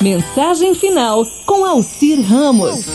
[0.00, 2.86] Mensagem final com Alcir Ramos.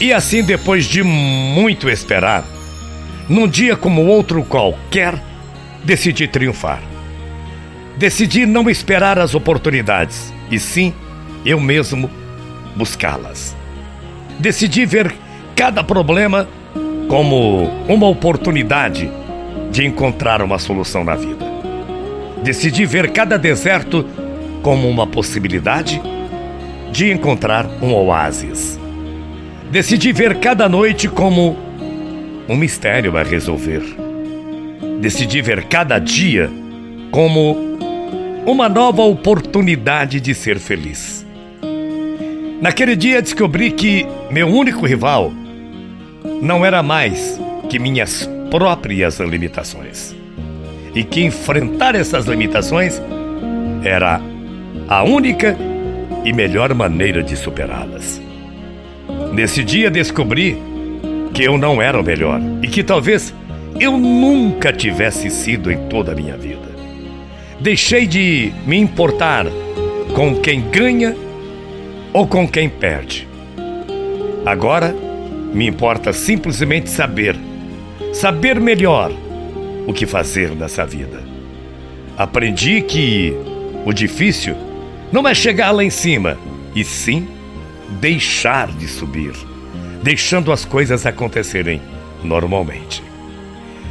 [0.00, 2.44] E assim, depois de muito esperar,
[3.28, 5.14] num dia como outro qualquer,
[5.84, 6.82] decidi triunfar.
[7.96, 10.92] Decidi não esperar as oportunidades, e sim
[11.44, 12.10] eu mesmo
[12.74, 13.56] buscá-las.
[14.38, 15.14] Decidi ver
[15.54, 16.48] cada problema
[17.08, 19.10] como uma oportunidade
[19.70, 21.46] de encontrar uma solução na vida.
[22.42, 24.04] Decidi ver cada deserto
[24.62, 26.00] como uma possibilidade
[26.92, 28.78] de encontrar um oásis.
[29.70, 31.56] Decidi ver cada noite como
[32.48, 33.82] um mistério a resolver.
[35.00, 36.50] Decidi ver cada dia
[37.10, 37.56] como
[38.46, 41.26] uma nova oportunidade de ser feliz.
[42.60, 45.32] Naquele dia descobri que meu único rival
[46.42, 47.38] não era mais
[47.68, 50.14] que minhas próprias limitações.
[50.94, 53.00] E que enfrentar essas limitações
[53.84, 54.20] era
[54.88, 55.54] a única
[56.24, 58.22] e melhor maneira de superá-las.
[59.32, 60.56] Nesse dia descobri
[61.34, 63.34] que eu não era o melhor e que talvez
[63.78, 66.68] eu nunca tivesse sido em toda a minha vida.
[67.60, 69.46] Deixei de me importar
[70.14, 71.14] com quem ganha
[72.12, 73.28] ou com quem perde.
[74.46, 74.94] Agora
[75.52, 77.36] me importa simplesmente saber,
[78.14, 79.12] saber melhor
[79.86, 81.22] o que fazer nessa vida.
[82.16, 83.36] Aprendi que
[83.84, 84.67] o difícil
[85.12, 86.38] não é chegar lá em cima,
[86.74, 87.26] e sim
[88.00, 89.32] deixar de subir,
[90.02, 91.80] deixando as coisas acontecerem
[92.22, 93.02] normalmente.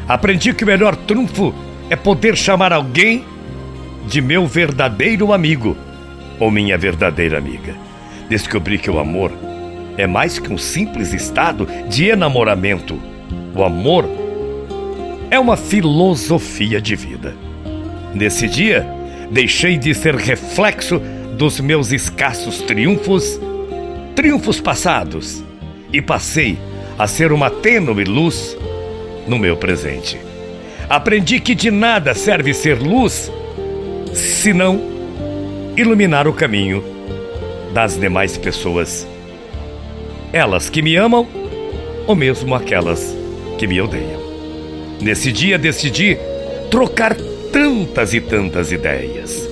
[0.07, 1.53] Aprendi que o melhor trunfo
[1.89, 3.25] é poder chamar alguém
[4.07, 5.75] de meu verdadeiro amigo
[6.39, 7.75] ou minha verdadeira amiga.
[8.29, 9.31] Descobri que o amor
[9.97, 12.99] é mais que um simples estado de enamoramento.
[13.55, 14.05] O amor
[15.29, 17.35] é uma filosofia de vida.
[18.13, 18.88] Nesse dia,
[19.31, 21.00] deixei de ser reflexo
[21.38, 23.39] dos meus escassos triunfos,
[24.16, 25.44] triunfos passados,
[25.92, 26.58] e passei
[26.97, 28.58] a ser uma tênue luz
[29.28, 30.18] no meu presente.
[30.90, 33.31] Aprendi que de nada serve ser luz
[34.13, 34.81] senão
[35.75, 36.84] iluminar o caminho
[37.74, 39.07] das demais pessoas,
[40.34, 41.28] elas que me amam
[42.07, 43.16] ou mesmo aquelas
[43.59, 44.22] que me odeiam.
[45.01, 46.18] Nesse dia decidi
[46.72, 47.16] trocar
[47.52, 49.47] tantas e tantas ideias.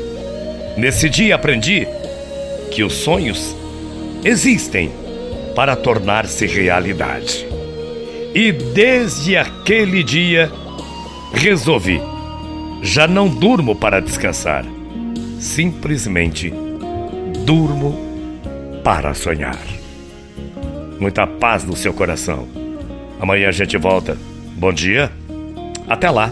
[0.77, 1.87] Nesse dia aprendi
[2.71, 3.55] que os sonhos
[4.23, 4.91] existem
[5.55, 7.47] para tornar-se realidade.
[8.33, 10.51] E desde aquele dia
[11.33, 12.01] resolvi:
[12.81, 14.65] já não durmo para descansar,
[15.39, 16.53] simplesmente
[17.45, 17.97] durmo
[18.83, 19.59] para sonhar.
[20.99, 22.47] Muita paz no seu coração.
[23.19, 24.17] Amanhã a gente volta.
[24.57, 25.11] Bom dia.
[25.87, 26.31] Até lá